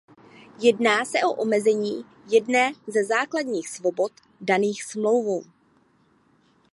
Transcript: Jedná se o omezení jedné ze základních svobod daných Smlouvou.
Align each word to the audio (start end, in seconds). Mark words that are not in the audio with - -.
Jedná 0.59 1.05
se 1.05 1.19
o 1.25 1.33
omezení 1.33 2.05
jedné 2.31 2.71
ze 2.87 3.03
základních 3.03 3.69
svobod 3.69 4.11
daných 4.41 4.83
Smlouvou. 4.83 5.43